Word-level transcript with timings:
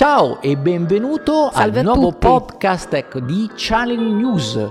Ciao 0.00 0.40
e 0.40 0.56
benvenuto 0.56 1.50
Salve 1.52 1.80
al 1.80 1.84
nuovo 1.84 2.12
podcast 2.12 2.94
ecco, 2.94 3.20
di 3.20 3.50
Channel 3.54 4.00
News. 4.00 4.70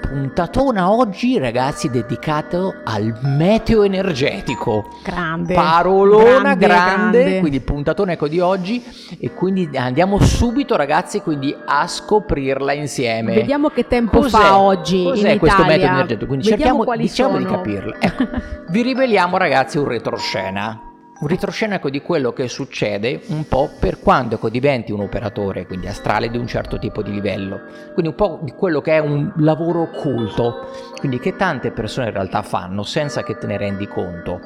Puntatona 0.00 0.90
oggi, 0.90 1.38
ragazzi, 1.38 1.88
dedicato 1.88 2.74
al 2.82 3.16
meteo 3.22 3.84
energetico. 3.84 4.88
Grande. 5.04 5.54
Parolona 5.54 6.56
grande, 6.56 6.66
grande. 6.66 7.38
quindi 7.38 7.60
puntatona 7.60 8.12
ecco 8.14 8.26
di 8.26 8.40
oggi 8.40 8.82
e 9.20 9.32
quindi 9.32 9.70
andiamo 9.76 10.18
subito 10.18 10.74
ragazzi 10.74 11.20
quindi 11.20 11.54
a 11.64 11.86
scoprirla 11.86 12.72
insieme. 12.72 13.32
Vediamo 13.32 13.68
che 13.68 13.86
tempo 13.86 14.22
Cos'è? 14.22 14.36
fa 14.36 14.58
oggi 14.58 15.04
Cos'è 15.04 15.38
questo 15.38 15.62
Italia. 15.62 15.76
metodo 15.76 15.92
energetico? 15.94 16.26
Quindi 16.26 16.48
Vediamo 16.48 16.84
cerchiamo 16.84 17.00
diciamo 17.00 17.38
di 17.38 17.44
sono. 17.44 17.56
capirlo. 17.56 17.94
Ecco, 18.00 18.26
vi 18.70 18.82
riveliamo 18.82 19.36
ragazzi 19.36 19.78
un 19.78 19.84
retroscena. 19.86 20.80
Un 21.24 21.30
retroscena 21.30 21.76
ecco, 21.76 21.88
di 21.88 22.02
quello 22.02 22.34
che 22.34 22.48
succede 22.48 23.22
un 23.28 23.48
po' 23.48 23.70
per 23.80 23.98
quando 23.98 24.38
diventi 24.50 24.92
un 24.92 25.00
operatore, 25.00 25.64
quindi 25.64 25.86
astrale 25.86 26.28
di 26.28 26.36
un 26.36 26.46
certo 26.46 26.78
tipo 26.78 27.02
di 27.02 27.12
livello. 27.12 27.62
Quindi 27.94 28.08
un 28.08 28.14
po' 28.14 28.40
di 28.42 28.52
quello 28.52 28.82
che 28.82 28.92
è 28.92 28.98
un 28.98 29.32
lavoro 29.38 29.80
occulto, 29.80 30.68
quindi 30.98 31.18
che 31.18 31.34
tante 31.34 31.70
persone 31.70 32.08
in 32.08 32.12
realtà 32.12 32.42
fanno 32.42 32.82
senza 32.82 33.22
che 33.22 33.38
te 33.38 33.46
ne 33.46 33.56
rendi 33.56 33.88
conto. 33.88 34.38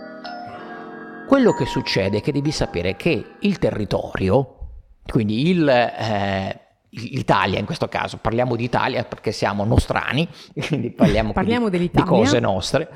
Quello 1.26 1.52
che 1.52 1.66
succede 1.66 2.18
è 2.18 2.20
che 2.20 2.30
devi 2.30 2.52
sapere 2.52 2.94
che 2.94 3.24
il 3.40 3.58
territorio, 3.58 4.58
quindi 5.04 5.48
il, 5.50 5.68
eh, 5.68 6.60
l'Italia 6.90 7.58
in 7.58 7.66
questo 7.66 7.88
caso, 7.88 8.18
parliamo 8.18 8.54
di 8.54 8.62
Italia 8.62 9.02
perché 9.02 9.32
siamo 9.32 9.64
nostrani, 9.64 10.28
quindi 10.68 10.90
parliamo, 10.90 11.32
Parliamo 11.34 11.68
di 11.68 11.76
dell'Italia. 11.76 12.08
cose 12.08 12.38
nostre. 12.38 12.88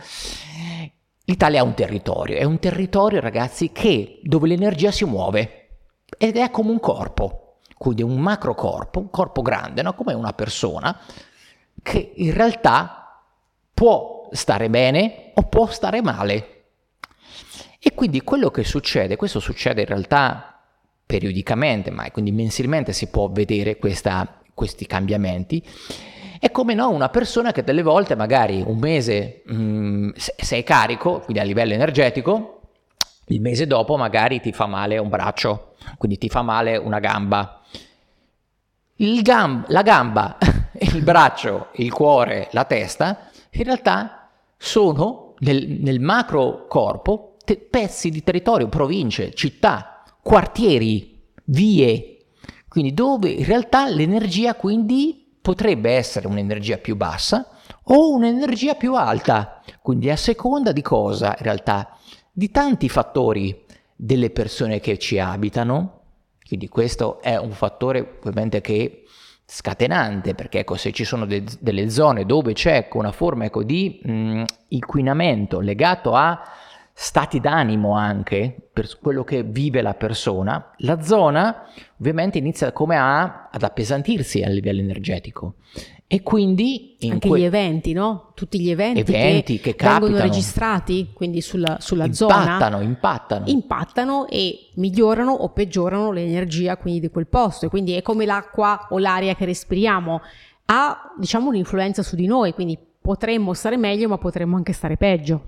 L'Italia 1.25 1.61
è 1.61 1.63
un 1.63 1.75
territorio, 1.75 2.37
è 2.37 2.45
un 2.45 2.59
territorio 2.59 3.21
ragazzi 3.21 3.71
che, 3.71 4.21
dove 4.23 4.49
l'energia 4.49 4.91
si 4.91 5.05
muove 5.05 5.69
ed 6.19 6.37
è 6.37 6.51
come 6.51 6.71
un 6.71 6.81
corpo, 6.81 7.59
quindi 7.79 8.03
un 8.03 8.19
macrocorpo, 8.19 8.99
un 8.99 9.11
corpo 9.11 9.41
grande, 9.43 9.83
no? 9.83 9.95
come 9.95 10.15
una 10.15 10.33
persona 10.33 10.99
che 11.83 12.13
in 12.17 12.35
realtà 12.35 13.21
può 13.73 14.29
stare 14.33 14.69
bene 14.69 15.31
o 15.35 15.43
può 15.45 15.67
stare 15.67 16.03
male. 16.03 16.49
E 17.79 17.95
quindi 17.95 18.23
quello 18.23 18.51
che 18.51 18.65
succede, 18.65 19.17
questo 19.17 19.41
succede 19.41 19.83
in 19.83 19.89
realtà 19.89 20.61
periodicamente, 21.05 21.91
ma 21.91 22.11
quindi 22.11 22.33
mensilmente 22.33 22.93
si 22.93 23.09
può 23.09 23.29
vedere 23.29 23.77
questa- 23.77 24.41
questi 24.55 24.87
cambiamenti. 24.87 25.65
È 26.43 26.51
come 26.51 26.75
no, 26.75 26.91
una 26.91 27.09
persona 27.09 27.53
che 27.53 27.63
delle 27.63 27.83
volte 27.85 28.17
magari 28.17 28.65
un 28.67 28.77
mese 28.77 29.45
mm, 29.49 30.11
se- 30.17 30.35
sei 30.39 30.65
carico, 30.65 31.21
quindi 31.21 31.41
a 31.41 31.45
livello 31.45 31.73
energetico, 31.73 32.63
il 33.27 33.41
mese 33.41 33.69
dopo 33.69 33.97
magari 33.97 34.41
ti 34.41 34.53
fa 34.53 34.67
male 34.67 34.99
un 34.99 35.09
braccio, 35.09 35.75
quindi 35.99 36.19
ti 36.19 36.29
fa 36.29 36.43
male 36.43 36.77
una 36.77 36.99
gamba. 36.99 37.63
Gam- 38.97 39.67
la 39.69 39.83
gamba, 39.83 40.37
il 40.81 41.03
braccio, 41.05 41.69
il 41.75 41.93
cuore, 41.93 42.49
la 42.51 42.65
testa, 42.65 43.31
in 43.51 43.63
realtà 43.63 44.29
sono 44.57 45.35
nel, 45.39 45.79
nel 45.79 46.01
macro 46.01 46.67
corpo 46.67 47.37
te- 47.45 47.59
pezzi 47.71 48.11
di 48.11 48.25
territorio, 48.25 48.67
province, 48.67 49.33
città, 49.33 50.03
quartieri, 50.21 51.23
vie, 51.45 52.17
quindi 52.67 52.93
dove 52.93 53.29
in 53.29 53.45
realtà 53.45 53.89
l'energia 53.89 54.57
quindi 54.57 55.22
potrebbe 55.43 55.91
essere 55.91 56.29
un'energia 56.29 56.79
più 56.79 56.97
bassa 56.97 57.51
o 57.85 58.15
un'energia 58.15 58.75
più 58.75 58.95
alta, 58.95 59.61
quindi 59.83 60.09
a 60.09 60.17
seconda 60.17 60.73
di 60.73 60.83
cosa 60.83 61.35
in 61.37 61.45
realtà? 61.45 61.99
Di 62.31 62.51
tanti 62.51 62.89
fattori 62.89 63.65
delle 63.95 64.31
persone 64.31 64.81
che 64.81 64.99
ci 64.99 65.19
abitano, 65.19 66.01
quindi 66.47 66.69
questo 66.69 67.21
è 67.21 67.37
un 67.37 67.51
fattore 67.51 68.19
ovviamente 68.21 68.61
che 68.61 69.05
scatenante, 69.45 70.35
perché 70.35 70.61
ecco, 70.61 70.77
se 70.77 70.93
ci 70.93 71.05
sono 71.05 71.27
de- 71.27 71.45
delle 71.61 71.91
zone 71.91 72.25
dove 72.25 72.53
c'è 72.53 72.89
una 72.93 73.13
forma 73.13 73.45
ecco, 73.45 73.63
di 73.63 74.01
mh, 74.03 74.45
inquinamento 74.69 75.61
legato 75.61 76.15
a 76.15 76.41
stati 76.95 77.41
d'animo 77.41 77.93
anche, 77.93 78.55
per 78.73 78.89
quello 79.01 79.25
che 79.25 79.43
vive 79.43 79.83
la 79.83 79.95
persona, 79.95 80.73
la 80.79 81.01
zona 81.03 81.65
ovviamente 81.99 82.39
inizia 82.39 82.73
come 82.73 82.97
a, 82.97 83.49
ad 83.51 83.63
appesantirsi 83.63 84.43
a 84.43 84.49
livello 84.49 84.81
energetico. 84.81 85.55
E 86.07 86.23
quindi 86.23 86.97
in 87.01 87.13
Anche 87.13 87.29
que- 87.29 87.39
gli 87.41 87.45
eventi, 87.45 87.95
no? 87.95 88.33
Tutti 88.35 88.61
gli 88.61 88.69
eventi, 88.69 89.01
Eventi 89.01 89.59
che 89.61 89.75
vengono 89.79 90.01
capitano. 90.01 90.23
registrati, 90.25 91.11
quindi 91.15 91.41
sulla, 91.41 91.79
sulla 91.81 92.13
zona, 92.13 92.41
impattano, 92.43 92.81
impattano. 92.83 93.45
impattano 93.47 94.27
e 94.29 94.69
migliorano 94.75 95.33
o 95.33 95.49
peggiorano 95.49 96.13
l'energia 96.13 96.77
quindi 96.77 97.01
di 97.01 97.09
quel 97.09 97.27
posto. 97.27 97.65
E 97.65 97.69
quindi 97.71 97.95
è 97.95 98.03
come 98.03 98.27
l'acqua 98.27 98.89
o 98.91 98.99
l'aria 98.99 99.35
che 99.35 99.47
respiriamo. 99.47 100.21
Ha, 100.67 101.15
diciamo, 101.19 101.49
un'influenza 101.49 102.03
su 102.03 102.15
di 102.15 102.27
noi, 102.27 102.53
quindi 102.53 102.79
potremmo 103.01 103.55
stare 103.55 103.79
meglio, 103.79 104.09
ma 104.09 104.19
potremmo 104.19 104.57
anche 104.57 104.75
stare 104.75 104.99
peggio. 104.99 105.47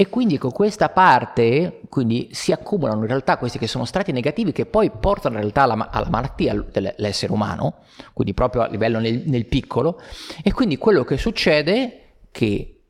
E 0.00 0.08
quindi 0.08 0.38
con 0.38 0.50
questa 0.50 0.88
parte 0.88 1.82
quindi 1.90 2.30
si 2.32 2.52
accumulano 2.52 3.02
in 3.02 3.06
realtà 3.06 3.36
questi 3.36 3.58
che 3.58 3.66
sono 3.66 3.84
strati 3.84 4.12
negativi 4.12 4.50
che 4.50 4.64
poi 4.64 4.88
portano 4.88 5.34
in 5.34 5.42
realtà 5.42 5.64
alla, 5.64 5.90
alla 5.90 6.08
malattia 6.08 6.54
dell'essere 6.72 7.30
umano, 7.30 7.80
quindi 8.14 8.32
proprio 8.32 8.62
a 8.62 8.68
livello 8.68 8.98
nel, 8.98 9.24
nel 9.26 9.44
piccolo, 9.44 10.00
e 10.42 10.54
quindi 10.54 10.78
quello 10.78 11.04
che 11.04 11.18
succede 11.18 11.74
è 11.74 12.02
che 12.30 12.80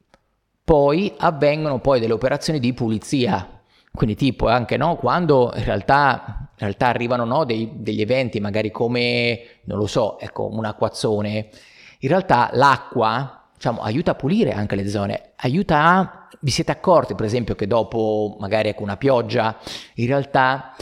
poi 0.63 1.13
avvengono 1.17 1.81
poi 1.81 1.99
delle 1.99 2.13
operazioni 2.13 2.61
di 2.61 2.73
pulizia, 2.73 3.61
quindi 3.93 4.15
tipo 4.15 4.47
anche 4.47 4.77
no, 4.77 4.95
quando 4.95 5.53
in 5.57 5.65
realtà, 5.65 6.23
in 6.53 6.59
realtà 6.59 6.87
arrivano 6.87 7.25
no, 7.25 7.45
dei- 7.45 7.73
degli 7.75 8.03
eventi 8.03 8.39
magari 8.39 8.71
come, 8.71 9.63
non 9.65 9.79
lo 9.79 9.89
so, 9.89 10.17
ecco, 10.21 10.47
un 10.47 10.65
acquazzone, 10.65 11.49
in 11.99 12.09
realtà 12.09 12.51
l'acqua 12.53 13.40
diciamo, 13.61 13.83
aiuta 13.83 14.13
a 14.13 14.15
pulire 14.15 14.53
anche 14.53 14.75
le 14.75 14.89
zone, 14.89 15.33
aiuta 15.37 15.85
a... 15.85 16.29
Vi 16.43 16.51
siete 16.51 16.73
accorti 16.73 17.15
per 17.15 17.27
esempio 17.27 17.55
che 17.55 17.67
dopo 17.67 18.37
magari 18.41 18.71
ecco, 18.71 18.83
una 18.83 18.97
pioggia 18.97 19.59
in 19.97 20.07
realtà 20.07 20.75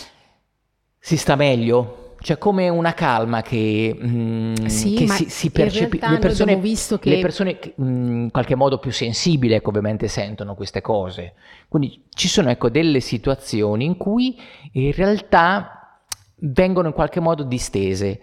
si 0.97 1.17
sta 1.17 1.35
meglio? 1.35 2.15
C'è 2.21 2.39
come 2.39 2.69
una 2.69 2.95
calma 2.95 3.43
che, 3.43 3.97
mm, 4.01 4.55
Sì, 4.67 4.95
che 4.95 5.09
si, 5.09 5.29
si 5.29 5.51
percepisce. 5.51 6.09
Le 6.09 6.19
persone, 6.19 6.57
visto 6.57 6.99
che- 7.01 7.11
le 7.11 7.19
persone 7.19 7.59
che, 7.59 7.75
mm, 7.81 8.23
in 8.23 8.31
qualche 8.31 8.55
modo 8.55 8.79
più 8.79 8.93
sensibili 8.93 9.55
ecco, 9.55 9.71
ovviamente 9.71 10.07
sentono 10.07 10.55
queste 10.55 10.81
cose. 10.81 11.35
Quindi 11.67 12.05
ci 12.11 12.29
sono 12.29 12.49
ecco, 12.51 12.69
delle 12.69 13.01
situazioni 13.01 13.85
in 13.87 13.97
cui 13.97 14.41
in 14.73 14.93
realtà 14.93 15.99
vengono 16.37 16.87
in 16.89 16.95
qualche 16.95 17.19
modo 17.19 17.43
distese. 17.43 18.21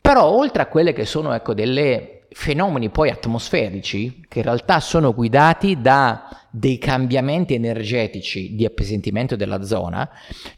Però 0.00 0.24
oltre 0.28 0.62
a 0.62 0.66
quelle 0.66 0.92
che 0.92 1.04
sono 1.04 1.32
ecco, 1.32 1.54
delle 1.54 2.15
fenomeni 2.38 2.90
poi 2.90 3.08
atmosferici, 3.08 4.26
che 4.28 4.40
in 4.40 4.44
realtà 4.44 4.78
sono 4.78 5.14
guidati 5.14 5.80
da 5.80 6.28
dei 6.50 6.76
cambiamenti 6.76 7.54
energetici 7.54 8.54
di 8.54 8.66
appesantimento 8.66 9.36
della 9.36 9.62
zona, 9.62 10.06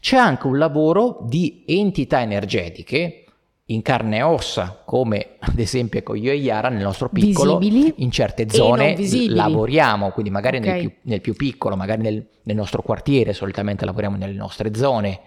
c'è 0.01 0.17
anche 0.17 0.45
un 0.45 0.57
lavoro 0.57 1.25
di 1.25 1.63
entità 1.65 2.21
energetiche 2.21 3.23
in 3.67 3.81
carne 3.81 4.17
e 4.17 4.21
ossa, 4.23 4.81
come 4.85 5.37
ad 5.39 5.57
esempio 5.57 5.99
ecco, 5.99 6.15
io 6.15 6.31
e 6.31 6.35
Iara 6.35 6.67
nel 6.67 6.83
nostro 6.83 7.07
piccolo, 7.07 7.57
Visibili 7.57 7.93
in 8.03 8.11
certe 8.11 8.49
zone 8.49 8.97
lavoriamo, 9.29 10.11
quindi 10.11 10.31
magari 10.31 10.59
nel, 10.59 10.73
Ok. 10.73 10.79
più, 10.79 10.91
nel 11.03 11.21
più 11.21 11.33
piccolo, 11.33 11.77
magari 11.77 12.01
nel, 12.01 12.27
nel 12.43 12.55
nostro 12.57 12.81
quartiere, 12.81 13.31
solitamente 13.31 13.85
lavoriamo 13.85 14.17
nelle 14.17 14.33
nostre 14.33 14.75
zone 14.75 15.21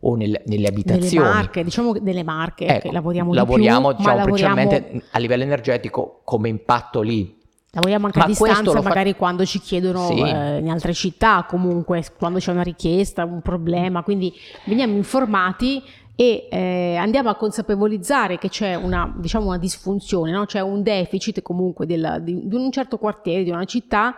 o 0.00 0.14
nel- 0.16 0.40
nelle 0.46 0.66
abitazioni. 0.68 1.26
marche, 1.28 1.64
diciamo 1.64 1.92
delle 2.00 2.22
marche 2.22 2.66
Ecco, 2.66 2.88
che 2.88 2.92
lavoriamo 2.92 3.30
di 3.30 3.36
lavoriamo, 3.36 3.88
più, 3.88 3.96
diciamo, 3.98 4.16
ma 4.16 4.22
lavoriamo, 4.24 4.54
principalmente 4.54 5.06
a 5.10 5.18
livello 5.18 5.42
energetico 5.42 6.20
come 6.24 6.48
impatto 6.48 7.00
lì. 7.00 7.36
lavoriamo 7.70 8.06
anche 8.06 8.18
Ma 8.18 8.24
a 8.24 8.28
distanza, 8.28 8.62
lo 8.72 8.82
fa- 8.82 8.88
magari 8.88 9.14
quando 9.16 9.44
ci 9.44 9.58
chiedono 9.58 10.06
Sì. 10.06 10.20
eh, 10.20 10.58
in 10.58 10.70
altre 10.70 10.92
città, 10.92 11.44
comunque 11.48 12.04
quando 12.16 12.38
c'è 12.38 12.52
una 12.52 12.62
richiesta, 12.62 13.24
un 13.24 13.40
problema, 13.42 14.02
quindi 14.04 14.32
veniamo 14.66 14.94
informati 14.94 15.82
e 16.16 16.46
eh, 16.48 16.94
andiamo 16.96 17.30
a 17.30 17.34
consapevolizzare 17.34 18.38
che 18.38 18.48
c'è 18.48 18.76
una, 18.76 19.12
diciamo, 19.16 19.46
una 19.46 19.58
disfunzione, 19.58 20.30
no? 20.30 20.44
c'è 20.46 20.60
un 20.60 20.84
deficit 20.84 21.42
comunque 21.42 21.86
della- 21.86 22.20
di, 22.20 22.46
di 22.46 22.54
un 22.54 22.70
certo 22.70 22.98
quartiere, 22.98 23.42
di 23.42 23.50
una 23.50 23.64
città 23.64 24.14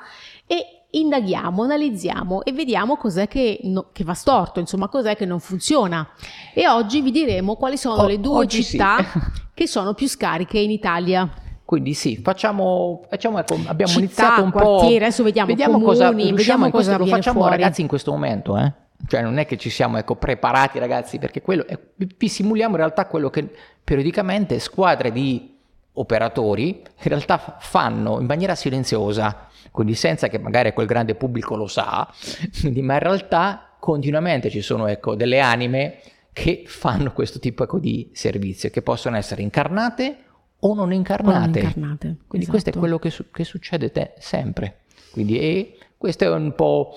e 0.47 0.83
indaghiamo, 1.01 1.63
analizziamo 1.63 2.43
e 2.45 2.53
vediamo 2.53 2.97
cos'è 2.97 3.29
che, 3.29 3.61
no- 3.65 3.89
che 3.93 4.05
va 4.05 4.15
storto, 4.15 4.61
insomma 4.61 4.89
cos'è 4.89 5.17
che 5.17 5.25
non 5.27 5.41
funziona. 5.41 6.09
E 6.55 6.67
oggi 6.69 7.01
vi 7.01 7.11
diremo 7.11 7.57
quali 7.57 7.77
sono 7.77 8.03
O- 8.03 8.07
le 8.07 8.21
due 8.21 8.37
oggi 8.37 8.63
sì. 8.63 8.71
città 8.73 8.97
che 9.55 9.67
sono 9.67 9.95
più 9.95 10.09
scariche 10.09 10.59
in 10.59 10.71
Italia. 10.71 11.29
Quindi 11.65 11.95
sì, 11.95 12.17
facciamo, 12.23 13.03
facciamo 13.09 13.39
ecco, 13.39 13.55
abbiamo 13.67 13.91
Città, 13.93 13.99
iniziato 13.99 14.43
un 14.45 14.51
po'. 14.53 14.59
quartiere, 14.59 15.07
adesso 15.07 15.23
vediamo 15.25 15.81
cosa 15.81 16.07
comuni, 16.07 16.29
riusciamo 16.29 16.37
vediamo 16.37 16.65
in 16.67 16.71
questo- 16.71 16.93
cosa 16.93 17.05
lo 17.05 17.11
facciamo 17.11 17.41
fuori. 17.41 17.57
ragazzi 17.57 17.81
in 17.81 17.89
questo 17.89 18.11
momento, 18.13 18.57
eh? 18.57 18.73
Cioè 19.09 19.21
non 19.21 19.37
è 19.39 19.47
che 19.47 19.57
ci 19.59 19.69
siamo 19.69 19.99
ecco, 19.99 20.15
preparati 20.17 20.79
ragazzi, 20.79 21.19
perché 21.19 21.43
quello 21.43 21.67
è- 21.67 21.79
vi 21.97 22.29
simuliamo 22.29 22.71
in 22.73 22.77
realtà 22.79 23.07
quello 23.07 23.31
che 23.31 23.51
periodicamente 23.83 24.59
squadre 24.61 25.11
di 25.13 25.56
operatori 25.99 26.69
in 26.69 26.85
realtà 27.09 27.57
fanno 27.61 28.21
in 28.21 28.27
maniera 28.27 28.55
silenziosa, 28.55 29.49
quindi 29.71 29.95
senza 29.95 30.29
che 30.29 30.39
magari 30.39 30.73
quel 30.73 30.87
grande 30.87 31.15
pubblico 31.15 31.57
lo 31.57 31.67
sa, 31.67 32.09
ma 32.81 32.95
in 32.95 32.99
realtà 32.99 33.77
continuamente 33.79 34.51
ci 34.51 34.61
sono 34.63 34.87
ecco, 34.87 35.15
delle 35.15 35.41
anime 35.41 35.99
che 36.33 36.65
fanno 36.67 37.13
questo 37.13 37.39
tipo 37.39 37.65
ecco, 37.65 37.79
di 37.79 38.11
servizio, 38.13 38.69
che 38.71 38.83
possono 38.83 39.17
essere 39.17 39.43
incarnate 39.43 40.17
o 40.61 40.75
non 40.75 40.93
incarnate. 40.93 41.37
O 41.37 41.41
non 41.41 41.55
incarnate 41.55 42.07
Quindi 42.27 42.47
esatto. 42.47 42.51
questo 42.51 42.71
è 42.71 42.73
quello 42.75 42.99
che, 42.99 43.11
su- 43.11 43.31
che 43.31 43.45
succede 43.45 43.91
te 43.93 44.13
sempre. 44.19 44.81
Quindi 45.13 45.39
e 45.39 45.79
questo 45.97 46.25
è 46.25 46.31
un 46.31 46.55
po' 46.55 46.95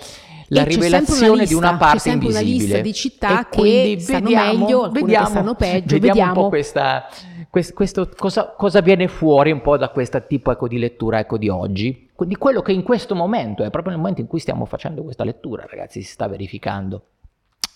la 0.51 0.61
E 0.63 0.65
rivelazione 0.65 1.27
una 1.29 1.43
di 1.45 1.53
una 1.53 1.69
lista, 1.71 1.77
parte 1.85 1.97
c'è 1.97 2.09
sempre 2.09 2.27
una 2.29 2.39
invisibile. 2.39 2.65
lista 2.67 2.81
di 2.81 2.93
città 2.93 3.39
E 3.41 3.47
che 3.49 3.97
stanno 3.99 4.23
vediamo- 4.23 4.59
meglio, 4.59 4.77
alcune 4.83 4.99
che 4.99 5.05
vediamo, 5.05 5.27
stanno 5.27 5.55
peggio, 5.55 5.93
Vediamo, 5.95 5.95
un 5.95 5.99
vediamo. 6.01 6.33
po' 6.33 6.49
questa, 6.49 7.07
quest- 7.49 7.73
questo, 7.73 8.09
cosa, 8.15 8.53
cosa 8.55 8.81
viene 8.81 9.07
fuori 9.07 9.51
un 9.51 9.61
po' 9.61 9.77
da 9.77 9.89
questo 9.89 10.23
tipo 10.25 10.51
ecco, 10.51 10.67
di 10.67 10.77
lettura 10.77 11.19
ecco, 11.19 11.37
di 11.37 11.49
oggi, 11.49 12.09
di 12.17 12.35
quello 12.35 12.61
che 12.61 12.71
in 12.71 12.83
questo 12.83 13.15
momento, 13.15 13.63
è 13.63 13.69
proprio 13.69 13.91
nel 13.91 14.01
momento 14.01 14.21
in 14.21 14.27
cui 14.27 14.39
stiamo 14.39 14.65
facendo 14.65 15.03
questa 15.03 15.23
lettura, 15.23 15.65
ragazzi, 15.67 16.01
si 16.01 16.11
sta 16.11 16.27
verificando. 16.27 17.07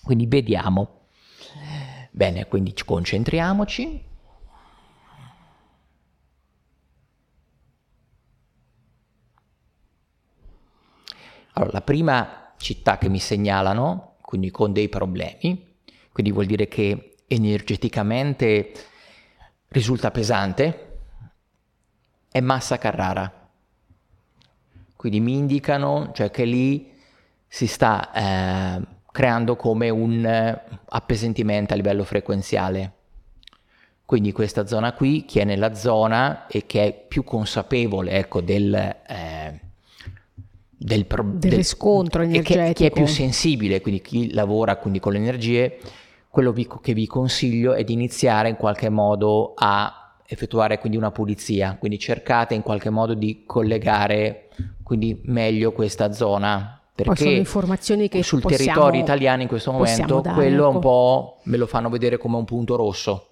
Quindi 0.03 0.27
vediamo. 0.27 1.01
Bene, 2.11 2.45
quindi 2.47 2.75
ci 2.75 2.85
concentriamoci. 2.85 4.11
Allora, 11.53 11.71
la 11.73 11.81
prima 11.81 12.53
città 12.57 12.97
che 12.97 13.09
mi 13.09 13.19
segnalano, 13.19 14.15
quindi 14.21 14.49
con 14.51 14.73
dei 14.73 14.89
problemi, 14.89 15.75
quindi 16.11 16.31
vuol 16.31 16.45
dire 16.45 16.67
che 16.67 17.15
energeticamente 17.27 18.71
risulta 19.73 20.11
pesante, 20.11 20.91
è 22.31 22.39
Massa 22.39 22.77
Carrara. 22.77 23.49
Quindi 24.95 25.19
mi 25.19 25.33
indicano, 25.35 26.11
cioè 26.13 26.31
che 26.31 26.45
lì 26.45 26.91
si 27.47 27.67
sta 27.67 28.11
eh, 28.13 28.81
creando 29.11 29.55
come 29.55 29.89
un 29.89 30.25
eh, 30.25 30.61
appesantimento 30.89 31.73
a 31.73 31.75
livello 31.75 32.03
frequenziale. 32.03 32.93
Quindi 34.05 34.31
questa 34.31 34.65
zona 34.67 34.93
qui, 34.93 35.25
chi 35.25 35.39
è 35.39 35.43
nella 35.43 35.73
zona 35.73 36.45
e 36.47 36.65
che 36.65 36.85
è 36.85 37.05
più 37.07 37.23
consapevole 37.23 38.11
ecco, 38.11 38.41
del, 38.41 38.73
eh, 38.75 39.59
del, 40.69 41.05
pro- 41.05 41.23
Del 41.33 41.51
riscontro 41.51 42.21
e 42.21 42.27
che- 42.29 42.41
Chi 42.41 42.53
è 42.53 42.57
energetico. 42.57 42.93
più 42.95 43.05
sensibile, 43.07 43.81
quindi 43.81 44.01
chi 44.01 44.31
lavora 44.33 44.75
quindi 44.77 44.99
con 44.99 45.13
le 45.13 45.17
energie, 45.17 45.79
quello 46.33 46.51
che 46.81 46.95
vi 46.95 47.05
consiglio 47.05 47.73
è 47.73 47.83
di 47.83 47.93
iniziare 47.93 48.49
in 48.49 48.55
qualche 48.55 48.89
modo 48.89 49.53
a 49.55 50.15
effettuare 50.25 50.79
quindi 50.79 50.97
una 50.97 51.11
pulizia, 51.11 51.77
quindi 51.77 51.99
cercate 51.99 52.55
in 52.55 52.63
qualche 52.63 52.89
modo 52.89 53.13
di 53.13 53.43
collegare 53.45 54.47
quindi 54.81 55.21
meglio 55.25 55.73
questa 55.73 56.11
zona 56.11 56.81
Poi 56.95 57.05
sono 57.05 57.15
perché 57.15 57.29
informazioni 57.35 58.09
che 58.09 58.23
sul 58.23 58.41
possiamo- 58.41 58.65
territorio 58.65 58.99
italiano 58.99 59.43
in 59.43 59.47
questo 59.47 59.71
momento 59.73 60.21
dare, 60.21 60.33
quello 60.35 60.63
è 60.63 60.67
un 60.69 60.77
ecco. 60.77 60.79
po' 60.79 61.37
me 61.43 61.57
lo 61.57 61.67
fanno 61.67 61.89
vedere 61.89 62.17
come 62.17 62.37
un 62.37 62.45
punto 62.45 62.75
rosso. 62.75 63.27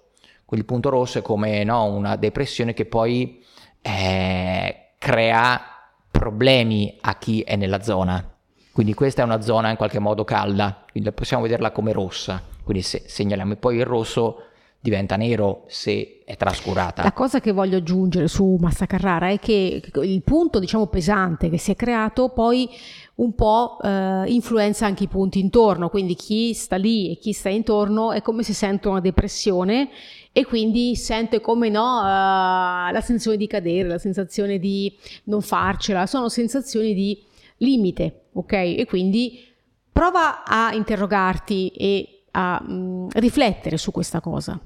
Il 0.50 0.64
punto 0.64 0.88
rosso 0.88 1.18
è 1.18 1.22
come 1.22 1.64
no, 1.64 1.86
una 1.86 2.14
depressione 2.14 2.72
che 2.72 2.84
poi 2.84 3.42
eh, 3.80 4.90
crea 4.96 5.60
problemi 6.08 6.98
a 7.00 7.16
chi 7.18 7.40
è 7.40 7.56
nella 7.56 7.82
zona. 7.82 8.24
Quindi 8.70 8.94
questa 8.94 9.22
è 9.22 9.24
una 9.24 9.40
zona 9.40 9.70
in 9.70 9.76
qualche 9.76 9.98
modo 9.98 10.22
calda, 10.22 10.84
quindi 10.92 11.10
possiamo 11.10 11.42
vederla 11.42 11.72
come 11.72 11.90
rossa. 11.90 12.51
Quindi 12.64 12.82
se 12.82 13.02
segnaliamo 13.06 13.56
poi 13.56 13.76
il 13.76 13.84
rosso 13.84 14.44
diventa 14.82 15.14
nero 15.14 15.62
se 15.68 16.22
è 16.24 16.36
trascurata. 16.36 17.04
La 17.04 17.12
cosa 17.12 17.38
che 17.38 17.52
voglio 17.52 17.76
aggiungere 17.76 18.26
su 18.26 18.56
Massa 18.58 18.84
Carrara 18.86 19.28
è 19.28 19.38
che 19.38 19.80
il 19.94 20.22
punto, 20.22 20.58
diciamo, 20.58 20.88
pesante 20.88 21.48
che 21.48 21.56
si 21.56 21.70
è 21.70 21.76
creato 21.76 22.30
poi 22.30 22.68
un 23.16 23.32
po' 23.34 23.78
eh, 23.80 24.24
influenza 24.26 24.84
anche 24.84 25.04
i 25.04 25.08
punti 25.08 25.38
intorno, 25.38 25.88
quindi 25.88 26.16
chi 26.16 26.52
sta 26.52 26.74
lì 26.74 27.12
e 27.12 27.18
chi 27.18 27.32
sta 27.32 27.48
intorno 27.48 28.10
è 28.10 28.22
come 28.22 28.42
se 28.42 28.54
sente 28.54 28.88
una 28.88 29.00
depressione 29.00 29.88
e 30.32 30.44
quindi 30.44 30.96
sente 30.96 31.40
come 31.40 31.68
no 31.68 32.00
eh, 32.00 32.90
la 32.90 33.00
sensazione 33.00 33.36
di 33.36 33.46
cadere, 33.46 33.88
la 33.88 33.98
sensazione 33.98 34.58
di 34.58 34.92
non 35.24 35.42
farcela, 35.42 36.06
sono 36.06 36.28
sensazioni 36.28 36.92
di 36.92 37.22
limite, 37.58 38.22
ok? 38.32 38.52
E 38.52 38.84
quindi 38.88 39.46
prova 39.92 40.42
a 40.42 40.74
interrogarti 40.74 41.68
e 41.68 42.21
a 42.32 42.62
mm, 42.62 43.08
riflettere 43.12 43.76
su 43.76 43.90
questa 43.90 44.20
cosa. 44.20 44.58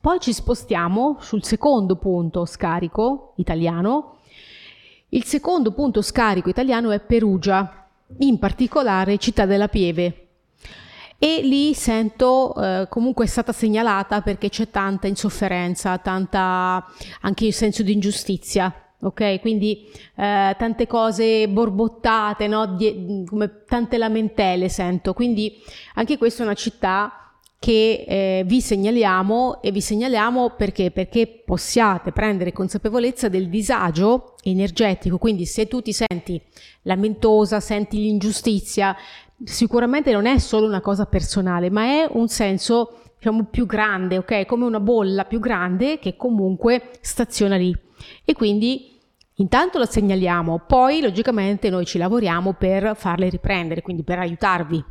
Poi 0.00 0.18
ci 0.18 0.32
spostiamo 0.32 1.18
sul 1.20 1.44
secondo 1.44 1.96
punto 1.96 2.44
scarico 2.44 3.34
italiano. 3.36 4.16
Il 5.10 5.24
secondo 5.24 5.72
punto 5.72 6.02
scarico 6.02 6.48
italiano 6.48 6.90
è 6.90 6.98
Perugia, 6.98 7.86
in 8.18 8.38
particolare 8.38 9.18
Città 9.18 9.46
della 9.46 9.68
Pieve. 9.68 10.16
E 11.18 11.40
lì 11.42 11.72
sento, 11.72 12.52
eh, 12.56 12.88
comunque 12.88 13.26
è 13.26 13.28
stata 13.28 13.52
segnalata 13.52 14.22
perché 14.22 14.48
c'è 14.48 14.70
tanta 14.70 15.06
insofferenza, 15.06 15.96
tanta 15.98 16.84
anche 17.20 17.46
il 17.46 17.52
senso 17.52 17.84
di 17.84 17.92
ingiustizia, 17.92 18.74
ok? 19.02 19.40
Quindi 19.40 19.86
eh, 20.16 20.54
tante 20.58 20.86
cose 20.86 21.48
borbottate, 21.48 22.46
no? 22.46 22.66
Die- 22.66 23.24
come 23.26 23.64
tante 23.66 23.98
lamentele 23.98 24.68
sento. 24.68 25.12
Quindi 25.12 25.54
anche 25.94 26.18
questa 26.18 26.42
è 26.42 26.46
una 26.46 26.54
città 26.54 27.16
che 27.62 28.04
eh, 28.08 28.42
vi 28.44 28.60
segnaliamo 28.60 29.62
e 29.62 29.70
vi 29.70 29.80
segnaliamo 29.80 30.54
perché? 30.56 30.90
Perché 30.90 31.42
possiate 31.44 32.10
prendere 32.10 32.52
consapevolezza 32.52 33.28
del 33.28 33.48
disagio 33.48 34.34
energetico, 34.42 35.16
quindi 35.16 35.46
se 35.46 35.68
tu 35.68 35.80
ti 35.80 35.92
senti 35.92 36.42
lamentosa, 36.82 37.60
senti 37.60 37.98
l'ingiustizia, 37.98 38.96
sicuramente 39.44 40.10
non 40.10 40.26
è 40.26 40.38
solo 40.38 40.66
una 40.66 40.80
cosa 40.80 41.06
personale, 41.06 41.70
ma 41.70 41.84
è 41.84 42.08
un 42.10 42.26
senso 42.26 42.98
diciamo 43.16 43.44
più 43.44 43.64
grande, 43.66 44.18
ok? 44.18 44.44
Come 44.44 44.64
una 44.64 44.80
bolla 44.80 45.24
più 45.24 45.38
grande 45.38 46.00
che 46.00 46.16
comunque 46.16 46.90
staziona 47.00 47.54
lì. 47.54 47.72
E 48.24 48.32
quindi 48.32 48.91
intanto 49.42 49.78
la 49.78 49.86
segnaliamo, 49.86 50.60
poi 50.66 51.00
logicamente 51.00 51.68
noi 51.68 51.84
ci 51.84 51.98
lavoriamo 51.98 52.52
per 52.54 52.92
farle 52.96 53.28
riprendere, 53.28 53.82
quindi 53.82 54.02
per 54.02 54.18
aiutarvi. 54.20 54.82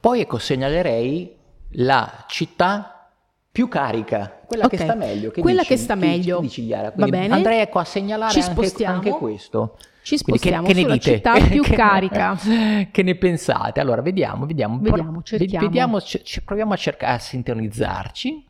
Poi 0.00 0.20
ecco, 0.20 0.38
segnalerei 0.38 1.36
la 1.72 2.24
città 2.26 3.08
più 3.52 3.68
carica, 3.68 4.40
quella 4.46 4.68
che 4.68 4.76
Ok, 4.76 4.82
sta 4.82 4.94
meglio. 4.94 5.30
Che 5.30 5.40
quella 5.42 5.60
dici? 5.60 5.74
che 5.74 5.78
sta 5.78 5.94
Che- 5.94 6.00
meglio. 6.00 6.36
che 6.36 6.42
dici, 6.42 6.66
Chiara? 6.66 6.92
Va 6.96 7.06
bene. 7.06 7.34
Andrei 7.34 7.60
ecco, 7.60 7.78
a 7.78 7.84
segnalare 7.84 8.32
anche, 8.32 8.42
spostiamo. 8.50 8.94
anche 8.94 9.10
questo. 9.10 9.76
Ci 10.02 10.16
Quindi 10.22 10.40
che- 10.40 10.48
spostiamo 10.48 10.66
che, 10.66 10.72
ne 10.74 10.80
sulla 10.80 10.92
dite? 10.94 11.12
città 11.14 11.32
più 11.34 11.62
Che- 11.62 11.74
carica. 11.74 12.38
Che 12.90 13.02
ne 13.02 13.14
pensate? 13.16 13.80
Allora, 13.80 14.00
vediamo, 14.00 14.46
vediamo. 14.46 14.78
Vediamo, 14.80 15.22
cerchiamo. 15.22 15.66
vediamo, 15.66 15.98
c- 15.98 16.40
proviamo 16.42 16.72
a 16.72 16.76
cercare 16.76 17.14
a 17.16 17.18
sintonizzarci. 17.18 18.46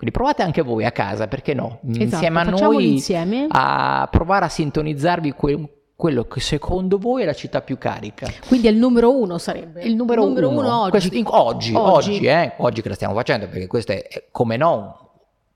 Quindi 0.00 0.16
provate 0.16 0.40
anche 0.42 0.62
voi 0.62 0.86
a 0.86 0.92
casa, 0.92 1.28
perché 1.28 1.52
no? 1.52 1.78
Insieme 1.82 2.04
a 2.04 2.06
Esatto, 2.06 2.50
facciamolo 2.52 2.72
noi 2.78 2.92
insieme. 2.92 3.46
a 3.50 4.08
provare 4.10 4.46
a 4.46 4.48
sintonizzarvi 4.48 5.32
que- 5.34 5.68
quello 5.94 6.24
che 6.24 6.40
secondo 6.40 6.96
voi 6.96 7.20
è 7.20 7.26
la 7.26 7.34
città 7.34 7.60
più 7.60 7.76
carica. 7.76 8.26
Quindi 8.48 8.68
è 8.68 8.70
il 8.70 8.78
numero 8.78 9.14
uno 9.14 9.36
sarebbe. 9.36 9.82
Il 9.82 9.94
numero, 9.96 10.24
uno, 10.24 10.48
uno 10.48 10.80
oggi. 10.80 10.90
Questo- 10.90 11.14
in- 11.14 11.24
oggi, 11.26 11.74
Oggi. 11.74 12.12
oggi, 12.14 12.24
eh, 12.24 12.52
oggi 12.56 12.80
che 12.80 12.88
la 12.88 12.94
stiamo 12.94 13.12
facendo, 13.12 13.46
perché 13.48 13.66
questo 13.66 13.92
è, 13.92 14.02
è 14.08 14.24
come 14.30 14.56
no, 14.56 15.10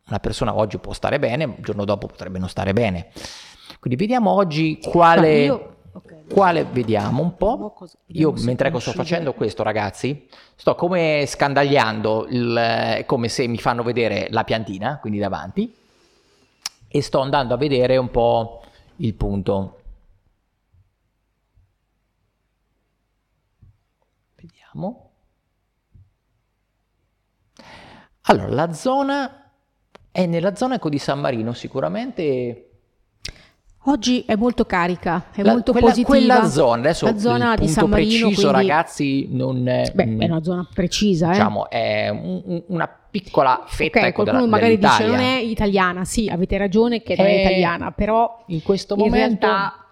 una 0.08 0.18
persona 0.18 0.54
oggi 0.54 0.76
può 0.76 0.92
stare 0.92 1.18
bene, 1.18 1.44
il 1.44 1.54
giorno 1.64 1.86
dopo 1.86 2.06
potrebbe 2.06 2.38
non 2.38 2.50
stare 2.50 2.74
bene. 2.74 3.06
Quindi 3.80 3.98
vediamo 3.98 4.30
oggi 4.32 4.78
quale, 4.82 5.46
Guarda, 5.46 5.54
io-. 5.54 5.73
Quale 6.28 6.64
vediamo 6.64 7.22
un 7.22 7.36
po'. 7.36 7.76
Io 8.06 8.32
mentre 8.32 8.70
che 8.70 8.80
sto 8.80 8.92
facendo 8.92 9.34
questo, 9.34 9.62
ragazzi, 9.62 10.28
sto 10.54 10.74
come 10.74 11.24
scandagliando, 11.26 12.26
il, 12.28 12.54
è 12.56 13.04
come 13.06 13.28
se 13.28 13.46
mi 13.46 13.58
fanno 13.58 13.82
vedere 13.82 14.28
la 14.30 14.44
piantina, 14.44 14.98
quindi 14.98 15.18
davanti, 15.18 15.74
e 16.88 17.02
sto 17.02 17.20
andando 17.20 17.54
a 17.54 17.56
vedere 17.56 17.96
un 17.96 18.10
po' 18.10 18.62
il 18.96 19.14
punto. 19.14 19.80
Vediamo. 24.36 25.10
Allora, 28.22 28.48
la 28.48 28.72
zona 28.72 29.50
è 30.10 30.26
nella 30.26 30.54
zona 30.54 30.76
ecco, 30.76 30.88
di 30.88 30.98
San 30.98 31.20
Marino, 31.20 31.52
sicuramente 31.52 32.73
Oggi 33.86 34.24
è 34.26 34.34
molto 34.34 34.64
carica, 34.64 35.26
è 35.34 35.42
la- 35.42 35.52
molto 35.52 35.72
quella, 35.72 35.88
positiva. 35.88 36.08
quella 36.16 36.44
zona, 36.48 36.78
adesso 36.80 37.04
La 37.04 37.18
zona 37.18 37.54
di 37.54 37.68
San 37.68 37.90
Marino, 37.90 38.08
preciso, 38.28 38.50
quindi- 38.50 38.68
ragazzi, 38.68 39.28
non 39.30 39.68
è, 39.68 39.90
Beh, 39.94 40.06
mm, 40.06 40.20
è 40.22 40.24
una 40.24 40.42
zona 40.42 40.66
precisa, 40.72 41.26
eh. 41.28 41.32
diciamo, 41.32 41.68
è 41.68 42.08
un- 42.08 42.42
un- 42.46 42.62
una 42.68 42.88
piccola 43.10 43.62
fetta 43.66 43.98
ok, 44.00 44.04
ecco, 44.06 44.22
qualcuno 44.22 44.46
della- 44.46 44.50
magari 44.56 44.78
dice 44.78 44.88
dell'Italia. 45.04 45.16
non 45.16 45.20
è 45.20 45.38
italiana, 45.42 46.04
sì, 46.06 46.28
avete 46.28 46.56
ragione 46.56 47.02
che 47.02 47.14
non 47.14 47.26
è 47.26 47.30
Eh, 47.34 47.40
italiana, 47.42 47.90
però 47.90 48.42
In 48.46 48.62
questo 48.62 48.94
in 48.94 49.00
momento... 49.00 49.46
realtà 49.46 49.83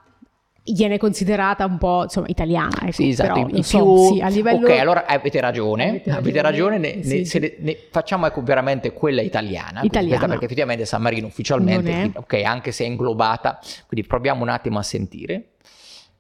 viene 0.64 0.96
considerata 0.98 1.64
un 1.64 1.78
po' 1.78 2.04
insomma 2.04 2.26
italiana, 2.28 2.82
ecco, 2.82 2.92
Sì, 2.92 3.08
esatto, 3.08 3.46
però, 3.46 3.58
i 3.58 3.62
so, 3.62 3.78
più... 3.78 4.14
sì, 4.14 4.20
a 4.20 4.28
livello 4.28 4.66
Ok, 4.66 4.78
allora 4.78 5.06
avete 5.06 5.40
ragione, 5.40 5.88
avete, 5.88 6.10
Avete 6.10 6.40
ragione, 6.42 6.78
ne, 6.78 6.94
ne- 7.02 7.24
sì. 7.24 7.38
ne- 7.38 7.56
ne 7.58 7.78
facciamo 7.90 8.26
ecco, 8.26 8.42
veramente 8.42 8.92
quella 8.92 9.22
italiana, 9.22 9.82
Italiana. 9.82 10.26
perché 10.26 10.44
effettivamente 10.44 10.84
San 10.84 11.02
Marino 11.02 11.26
ufficialmente, 11.26 12.12
ok, 12.14 12.34
anche 12.44 12.70
se 12.72 12.84
è 12.84 12.86
inglobata, 12.86 13.58
quindi 13.86 14.06
proviamo 14.06 14.42
un 14.42 14.48
attimo 14.50 14.78
a 14.78 14.82
sentire, 14.82 15.54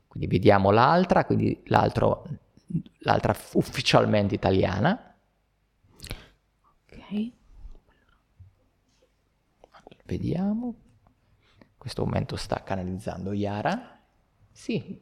quindi 0.08 0.28
vediamo 0.28 0.70
l'altra, 0.70 1.24
quindi 1.24 1.62
l'altro 1.66 2.24
l'altra 3.00 3.36
ufficialmente 3.52 4.34
italiana. 4.34 5.14
Ok. 6.90 7.30
Vediamo. 10.04 10.74
In 11.58 11.78
questo 11.78 12.04
momento 12.04 12.36
sta 12.36 12.62
canalizzando 12.64 13.32
Yara. 13.32 14.01
Sì. 14.52 15.00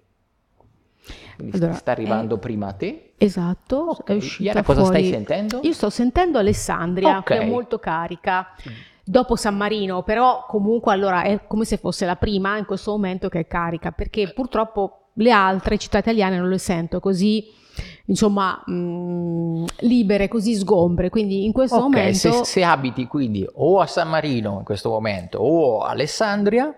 Quindi 1.37 1.57
Allora, 1.57 1.73
sta 1.75 1.91
arrivando 1.93 2.37
eh, 2.37 2.39
prima 2.39 2.69
a 2.69 2.73
te. 2.73 3.13
Esatto, 3.17 3.77
Ok, 3.99 4.11
è 4.11 4.15
uscita 4.15 4.51
Yara, 4.51 4.63
cosa 4.63 4.81
fuori. 4.85 4.99
stai 4.99 5.11
sentendo? 5.11 5.61
Io 5.63 5.73
sto 5.73 5.91
sentendo 5.91 6.39
Alessandria, 6.39 7.19
Ok. 7.19 7.25
che 7.25 7.39
è 7.39 7.49
molto 7.49 7.79
carica. 7.79 8.49
Dopo 9.03 9.35
San 9.37 9.57
Marino, 9.57 10.03
però 10.03 10.45
comunque 10.47 10.93
allora 10.93 11.23
è 11.23 11.47
come 11.47 11.65
se 11.65 11.79
fosse 11.79 12.05
la 12.07 12.17
prima 12.17 12.59
in 12.59 12.65
questo 12.65 12.93
momento 12.93 13.29
che 13.29 13.41
è 13.41 13.47
carica, 13.47 13.91
perché 13.91 14.33
purtroppo 14.33 15.07
le 15.15 15.33
altre 15.33 15.79
città 15.79 15.99
italiane 15.99 16.39
non 16.39 16.49
le 16.49 16.59
sento 16.59 17.01
così, 17.01 17.45
insomma, 18.07 18.63
mh, 18.65 19.65
libere, 19.81 20.29
così 20.29 20.55
sgombre. 20.55 21.09
Quindi 21.09 21.45
in 21.45 21.53
questo 21.53 21.77
Ok, 21.77 21.83
momento 21.83 22.15
se, 22.19 22.45
se 22.45 22.63
abiti 22.63 23.07
quindi 23.07 23.45
o 23.55 23.81
a 23.81 23.87
San 23.87 24.09
Marino 24.09 24.59
in 24.59 24.65
questo 24.65 24.91
momento 24.91 25.39
o 25.39 25.81
a 25.81 25.91
Alessandria, 25.91 26.73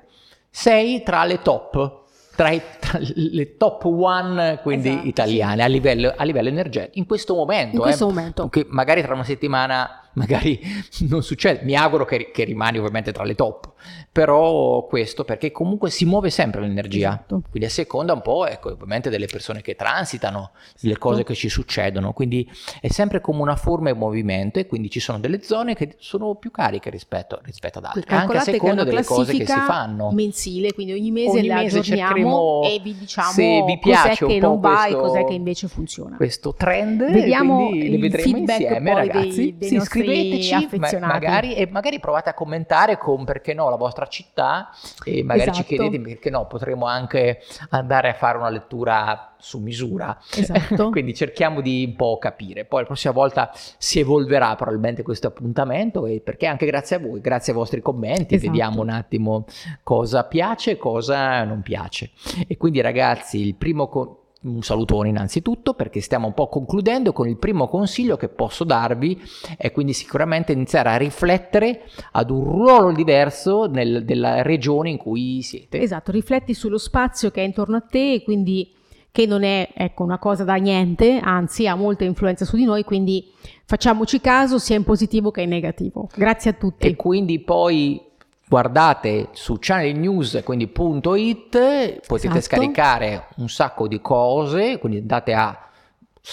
sei 0.48 1.02
tra 1.02 1.24
le 1.24 1.42
top, 1.42 2.01
tra, 2.34 2.50
i- 2.50 2.62
tra 2.80 2.98
le 3.00 3.56
top 3.56 3.84
one 3.84 4.60
quindi 4.62 4.88
Esatto, 4.90 5.06
italiane 5.08 5.62
a 5.62 5.66
livello, 5.66 6.12
a 6.16 6.24
livello 6.24 6.48
energetico. 6.48 6.98
In 6.98 7.06
questo 7.06 7.34
momento, 7.34 7.76
in 7.76 7.82
questo 7.82 8.04
eh, 8.04 8.08
momento. 8.08 8.48
che 8.48 8.66
magari 8.68 9.02
tra 9.02 9.14
una 9.14 9.24
settimana 9.24 10.10
magari 10.14 10.60
non 11.08 11.22
succede, 11.22 11.62
mi 11.64 11.74
auguro 11.74 12.04
che, 12.04 12.30
che 12.32 12.44
rimani 12.44 12.78
ovviamente 12.78 13.12
tra 13.12 13.24
le 13.24 13.34
top, 13.34 13.71
però 14.10 14.86
questo 14.86 15.24
perché 15.24 15.50
comunque 15.50 15.90
si 15.90 16.04
muove 16.04 16.30
sempre 16.30 16.60
l'energia, 16.60 17.08
Esatto. 17.08 17.42
quindi 17.50 17.68
a 17.68 17.70
seconda 17.72 18.12
un 18.12 18.20
po' 18.22 18.46
ecco, 18.46 18.70
ovviamente 18.70 19.10
delle 19.10 19.26
persone 19.26 19.62
che 19.62 19.74
transitano, 19.74 20.50
delle 20.80 20.98
cose 20.98 21.24
che 21.24 21.34
ci 21.34 21.48
succedono, 21.48 22.12
quindi 22.12 22.48
è 22.80 22.88
sempre 22.88 23.20
come 23.20 23.40
una 23.40 23.56
forma 23.56 23.90
e 23.90 23.94
movimento 23.94 24.58
e 24.58 24.66
quindi 24.66 24.90
ci 24.90 25.00
sono 25.00 25.18
delle 25.18 25.42
zone 25.42 25.74
che 25.74 25.96
sono 25.98 26.34
più 26.34 26.50
cariche 26.50 26.90
rispetto, 26.90 27.40
rispetto 27.44 27.78
ad 27.78 27.84
altre, 27.86 28.04
anche 28.16 28.36
a 28.36 28.40
seconda 28.40 28.84
delle 28.84 29.04
cose 29.04 29.32
che 29.32 29.46
si 29.46 29.52
fanno. 29.52 30.10
mensile, 30.12 30.72
quindi 30.74 30.92
ogni 30.92 31.10
mese 31.10 31.38
Ogni 31.38 31.46
la 31.46 31.54
mese 31.56 31.78
aggiorniamo 31.78 32.62
e 32.64 32.80
vi 32.82 32.96
diciamo 32.96 33.30
se 33.32 33.42
vi 33.42 33.78
cos'è 33.78 33.78
piace 33.78 34.24
un 34.24 34.30
che 34.30 34.38
non 34.38 34.60
va 34.60 34.86
e 34.86 34.94
cos'è 34.94 35.24
che 35.24 35.34
invece 35.34 35.68
funziona. 35.68 36.16
questo 36.16 36.54
trend 36.54 37.10
Vediamo 37.10 37.70
le 37.70 37.76
il 37.78 38.00
vedremo 38.00 38.32
feedback 38.36 38.60
insieme 38.60 38.90
poi 38.92 39.06
ragazzi 39.06 39.34
dei- 39.36 39.56
dei 39.56 39.68
sì, 39.68 39.74
iscriveteci 39.76 40.68
ma- 40.78 40.98
magari, 41.00 41.54
e 41.54 41.66
magari 41.70 42.00
provate 42.00 42.30
a 42.30 42.34
commentare 42.34 42.98
con 42.98 43.24
perché 43.24 43.54
no 43.54 43.68
la 43.72 43.78
vostra 43.78 44.06
città 44.06 44.70
e 45.04 45.22
magari 45.22 45.52
ci 45.52 45.60
Esatto. 45.60 45.66
chiedete 45.76 46.00
perché 46.00 46.30
no 46.30 46.46
potremo 46.46 46.86
anche 46.86 47.40
andare 47.70 48.10
a 48.10 48.14
fare 48.14 48.38
una 48.38 48.48
lettura 48.50 49.34
su 49.38 49.58
misura 49.58 50.16
Esatto. 50.36 50.90
quindi 50.94 51.14
cerchiamo 51.14 51.60
di 51.60 51.84
un 51.88 51.96
po' 51.96 52.16
capire 52.18 52.64
poi 52.64 52.80
la 52.82 52.86
prossima 52.86 53.12
volta 53.12 53.50
si 53.52 53.98
evolverà 53.98 54.54
probabilmente 54.54 55.02
questo 55.02 55.26
appuntamento 55.26 56.06
e 56.06 56.20
perché 56.20 56.46
anche 56.46 56.64
grazie 56.66 56.96
a 56.96 56.98
voi 57.00 57.20
grazie 57.20 57.52
ai 57.52 57.58
vostri 57.58 57.80
commenti 57.82 58.34
Esatto. 58.36 58.50
vediamo 58.50 58.80
un 58.82 58.90
attimo 58.90 59.44
cosa 59.82 60.24
piace 60.24 60.72
e 60.72 60.76
cosa 60.76 61.42
non 61.44 61.62
piace 61.62 62.10
e 62.46 62.56
quindi 62.56 62.80
ragazzi 62.80 63.40
il 63.40 63.54
primo 63.56 63.88
co- 63.88 64.21
un 64.42 64.62
salutone 64.62 65.08
innanzitutto 65.08 65.74
perché 65.74 66.00
stiamo 66.00 66.26
un 66.26 66.34
po' 66.34 66.48
concludendo 66.48 67.12
con 67.12 67.28
il 67.28 67.36
primo 67.36 67.68
consiglio 67.68 68.16
che 68.16 68.28
posso 68.28 68.64
darvi 68.64 69.20
è 69.56 69.70
quindi 69.70 69.92
sicuramente 69.92 70.52
iniziare 70.52 70.90
a 70.90 70.96
riflettere 70.96 71.82
ad 72.12 72.30
un 72.30 72.44
ruolo 72.44 72.92
diverso 72.92 73.66
nel- 73.66 74.04
della 74.04 74.42
regione 74.42 74.90
in 74.90 74.96
cui 74.96 75.42
siete. 75.42 75.80
Esatto, 75.80 76.10
rifletti 76.10 76.54
sullo 76.54 76.78
spazio 76.78 77.30
che 77.30 77.40
è 77.40 77.44
intorno 77.44 77.76
a 77.76 77.80
te, 77.80 78.14
e 78.14 78.22
quindi 78.22 78.72
che 79.12 79.26
non 79.26 79.42
è 79.42 79.68
ecco, 79.74 80.04
una 80.04 80.18
cosa 80.18 80.42
da 80.42 80.54
niente, 80.54 81.20
anzi 81.22 81.66
ha 81.66 81.74
molta 81.74 82.04
influenza 82.04 82.46
su 82.46 82.56
di 82.56 82.64
noi, 82.64 82.82
quindi 82.82 83.30
facciamoci 83.66 84.20
caso 84.20 84.58
sia 84.58 84.76
in 84.76 84.84
positivo 84.84 85.30
che 85.30 85.42
in 85.42 85.50
negativo. 85.50 86.08
Grazie 86.16 86.50
a 86.50 86.54
tutti. 86.54 86.86
E 86.86 86.96
quindi 86.96 87.38
poi 87.40 88.00
guardate 88.48 89.28
su 89.32 89.56
Channel 89.58 89.96
News, 89.96 90.42
quindi 90.44 90.66
punto 90.66 91.14
.it, 91.14 92.06
potete 92.06 92.38
Esatto. 92.38 92.40
scaricare 92.40 93.26
un 93.36 93.48
sacco 93.48 93.88
di 93.88 94.00
cose, 94.00 94.78
quindi 94.78 94.98
andate 94.98 95.32
a 95.32 95.66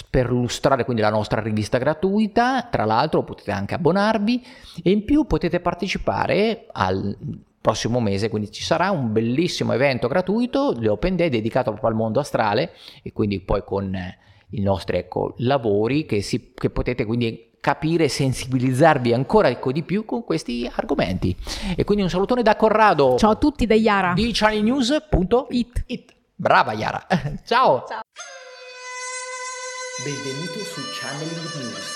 perlustrare 0.08 0.84
quindi 0.84 1.02
la 1.02 1.10
nostra 1.10 1.40
rivista 1.40 1.78
gratuita, 1.78 2.68
tra 2.70 2.84
l'altro 2.84 3.24
potete 3.24 3.50
anche 3.50 3.74
abbonarvi 3.74 4.44
e 4.82 4.90
in 4.90 5.04
più 5.04 5.26
potete 5.26 5.60
partecipare 5.60 6.66
al 6.70 7.16
prossimo 7.60 8.00
mese, 8.00 8.28
quindi 8.28 8.50
ci 8.50 8.62
sarà 8.62 8.90
un 8.90 9.12
bellissimo 9.12 9.72
evento 9.72 10.08
gratuito, 10.08 10.74
l'Open 10.78 11.16
Day 11.16 11.28
dedicato 11.28 11.70
proprio 11.70 11.90
al 11.90 11.96
mondo 11.96 12.20
astrale 12.20 12.72
e 13.02 13.12
quindi 13.12 13.40
poi 13.40 13.64
con 13.64 13.94
i 14.50 14.60
nostri 14.60 14.96
ecco, 14.96 15.34
lavori 15.38 16.06
che, 16.06 16.22
si, 16.22 16.52
che 16.54 16.70
potete 16.70 17.04
quindi 17.04 17.49
capire 17.60 18.04
e 18.04 18.08
sensibilizzarvi 18.08 19.12
ancora 19.12 19.48
ecco, 19.48 19.70
di 19.70 19.82
più 19.82 20.04
con 20.04 20.24
questi 20.24 20.70
argomenti. 20.74 21.36
E 21.76 21.84
quindi 21.84 22.02
un 22.02 22.10
salutone 22.10 22.42
da 22.42 22.56
Corrado 22.56 23.16
Ciao 23.16 23.32
a 23.32 23.36
tutti 23.36 23.66
da 23.66 23.74
Yara. 23.74 24.12
di 24.14 24.30
channelnews.it. 24.32 25.82
It. 25.86 26.14
Brava 26.34 26.72
Yara. 26.72 27.06
Ciao. 27.44 27.84
Ciao. 27.86 28.00
Benvenuto 30.02 30.64
su 30.64 30.80
Channeling 30.98 31.54
News, 31.60 31.88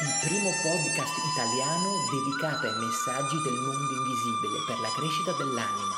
il 0.00 0.12
primo 0.24 0.48
podcast 0.64 1.12
italiano 1.34 2.00
dedicato 2.08 2.66
ai 2.66 2.78
messaggi 2.80 3.36
del 3.44 3.60
mondo 3.60 3.92
invisibile 3.92 4.64
per 4.66 4.80
la 4.80 4.88
crescita 4.96 5.32
dell'anima, 5.36 5.96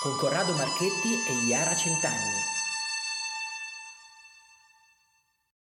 con 0.00 0.16
Corrado 0.16 0.54
Marchetti 0.54 1.12
e 1.28 1.46
Yara 1.46 1.76
Centanni. 1.76 2.57